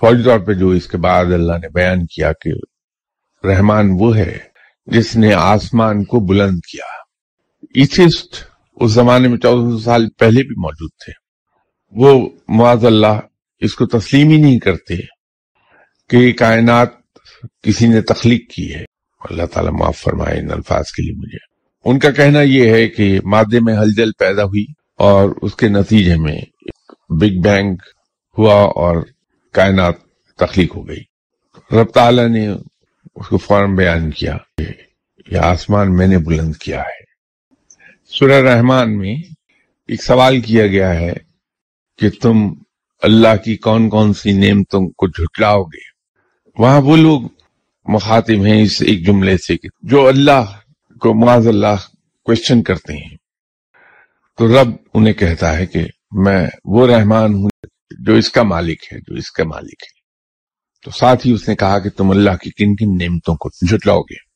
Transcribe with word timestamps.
فوری 0.00 0.22
طور 0.22 0.38
پہ 0.38 0.52
جو 0.52 0.68
اس 0.68 0.86
کے 0.86 0.96
بعد 0.96 1.24
اللہ 1.24 1.52
نے 1.52 1.68
بیان 1.68 2.06
کیا 2.06 2.32
کہ 2.32 2.50
رحمان 3.46 3.90
وہ 4.00 4.16
ہے 4.16 4.38
جس 4.86 5.16
نے 5.16 5.34
آسمان 5.34 6.04
کو 6.04 6.20
بلند 6.20 6.58
کیا۔ 6.72 6.84
ایتھسٹ 7.74 8.34
اس 8.76 8.90
زمانے 8.90 9.28
میں 9.28 9.38
چودہ 9.38 9.70
سو 9.70 9.78
سال 9.78 10.10
پہلے 10.10 10.42
بھی 10.42 10.60
موجود 10.60 10.90
تھے۔ 10.90 11.12
وہ 11.90 12.28
معاذ 12.48 12.84
اللہ 12.84 13.20
اس 13.58 13.74
کو 13.74 13.86
تسلیم 13.86 14.28
ہی 14.28 14.36
نہیں 14.36 14.58
کرتے 14.58 14.94
کہ 16.08 16.16
یہ 16.16 16.32
کائنات 16.32 16.88
کسی 17.62 17.88
نے 17.88 18.00
تخلیق 18.00 18.50
کی 18.50 18.74
ہے۔ 18.74 18.84
اللہ 19.30 19.42
تعالیٰ 19.46 19.72
معاف 19.72 19.98
فرمائے 19.98 20.38
ان 20.38 20.50
الفاظ 20.50 20.84
کے 20.84 21.02
لیے 21.02 21.14
مجھے۔ 21.14 21.38
ان 21.84 21.98
کا 21.98 22.10
کہنا 22.10 22.42
یہ 22.42 22.70
ہے 22.70 22.88
کہ 22.88 23.20
مادے 23.24 23.60
میں 23.60 23.76
ہلجل 23.76 24.12
پیدا 24.18 24.44
ہوئی 24.44 24.64
اور 24.98 25.30
اس 25.42 25.54
کے 25.54 25.68
نتیجے 25.68 26.16
میں 26.16 26.40
بگ 27.08 27.40
بینگ 27.42 27.76
ہوا 28.38 28.54
اور 28.54 29.06
کائنات 29.52 29.94
تخلیق 30.36 30.76
ہو 30.76 30.88
گئی۔ 30.88 31.00
رب 31.72 31.90
تعالیٰ 31.90 32.28
نے 32.28 32.48
اس 33.14 33.28
کو 33.28 33.38
فوراً 33.38 33.74
بیان 33.74 34.10
کیا 34.10 34.36
کہ 34.58 34.64
یہ 35.30 35.38
آسمان 35.38 35.96
میں 35.96 36.06
نے 36.06 36.18
بلند 36.18 36.56
کیا 36.56 36.80
ہے۔ 36.80 37.04
سورہ 38.06 38.32
رحمان 38.32 38.98
میں 38.98 39.16
ایک 39.88 40.02
سوال 40.02 40.40
کیا 40.40 40.66
گیا 40.66 40.94
ہے 40.94 41.12
کہ 41.98 42.10
تم 42.10 42.48
اللہ 43.02 43.36
کی 43.44 43.56
کون 43.56 43.88
کون 43.88 44.14
سی 44.14 44.32
نعمتوں 44.32 44.88
کو 44.88 45.08
جھٹلاؤ 45.08 45.62
گے؟ 45.62 45.90
وہاں 46.58 46.80
وہ 46.80 46.96
لوگ 46.96 47.20
مخاطب 47.86 48.46
ہیں 48.46 48.62
اس 48.62 48.82
ایک 48.82 49.06
جملے 49.06 49.36
سے 49.36 49.56
کہ 49.56 49.68
جو 49.82 50.08
اللہ 50.08 50.58
کو 51.00 51.14
معاذ 51.14 51.48
اللہ 51.48 51.76
کوشچن 52.24 52.62
کرتے 52.62 52.96
ہیں۔ 52.96 53.16
تو 54.38 54.62
رب 54.62 54.68
انہیں 54.94 55.14
کہتا 55.14 55.56
ہے 55.56 55.66
کہ 55.66 55.86
میں 56.10 56.46
وہ 56.64 56.86
رحمان 56.86 57.34
ہوں 57.34 57.48
جو 57.98 58.14
اس 58.14 58.32
کا 58.32 58.42
مالک 58.42 58.82
ہے، 58.92 58.98
جو 58.98 59.14
اس 59.14 59.30
کا 59.30 59.44
مالک 59.44 59.82
ہے۔ 59.82 60.00
تو 60.84 60.90
ساتھ 60.90 61.26
ہی 61.26 61.32
اس 61.32 61.48
نے 61.48 61.56
کہا 61.56 61.78
کہ 61.78 61.90
تم 61.90 62.10
اللہ 62.10 62.30
کی 62.30 62.50
کن 62.50 62.76
کن 62.76 63.04
نعمتوں 63.04 63.34
کو 63.34 63.48
جھٹلاؤ 63.70 64.00
گے۔ 64.00 64.29